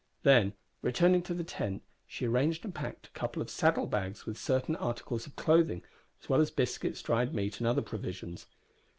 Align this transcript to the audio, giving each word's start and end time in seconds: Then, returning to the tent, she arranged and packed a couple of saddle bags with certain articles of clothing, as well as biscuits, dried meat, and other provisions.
Then, 0.23 0.53
returning 0.81 1.21
to 1.21 1.33
the 1.35 1.43
tent, 1.43 1.83
she 2.07 2.25
arranged 2.25 2.65
and 2.65 2.73
packed 2.73 3.05
a 3.05 3.09
couple 3.11 3.39
of 3.39 3.51
saddle 3.51 3.85
bags 3.85 4.25
with 4.25 4.35
certain 4.35 4.75
articles 4.77 5.27
of 5.27 5.35
clothing, 5.35 5.83
as 6.23 6.27
well 6.27 6.41
as 6.41 6.49
biscuits, 6.49 7.03
dried 7.03 7.35
meat, 7.35 7.59
and 7.59 7.67
other 7.67 7.83
provisions. 7.83 8.47